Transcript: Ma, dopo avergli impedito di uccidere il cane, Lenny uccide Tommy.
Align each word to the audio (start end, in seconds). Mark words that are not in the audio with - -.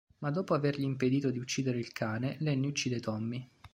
Ma, 0.17 0.31
dopo 0.31 0.55
avergli 0.55 0.81
impedito 0.81 1.29
di 1.29 1.37
uccidere 1.37 1.77
il 1.77 1.91
cane, 1.91 2.35
Lenny 2.39 2.65
uccide 2.69 2.99
Tommy. 2.99 3.47